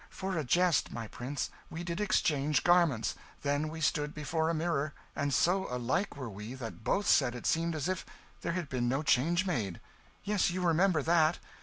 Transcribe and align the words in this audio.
"For 0.09 0.35
a 0.35 0.43
jest, 0.43 0.91
my 0.91 1.07
prince, 1.07 1.51
we 1.69 1.83
did 1.83 2.01
exchange 2.01 2.63
garments. 2.63 3.13
Then 3.43 3.69
we 3.69 3.81
stood 3.81 4.15
before 4.15 4.49
a 4.49 4.53
mirror; 4.55 4.95
and 5.15 5.31
so 5.31 5.67
alike 5.69 6.15
were 6.17 6.27
we 6.27 6.55
that 6.55 6.83
both 6.83 7.05
said 7.05 7.35
it 7.35 7.45
seemed 7.45 7.75
as 7.75 7.87
if 7.87 8.03
there 8.41 8.53
had 8.53 8.67
been 8.67 8.89
no 8.89 9.03
change 9.03 9.45
made 9.45 9.79
yes, 10.23 10.49
you 10.49 10.63
remember 10.65 11.03
that. 11.03 11.37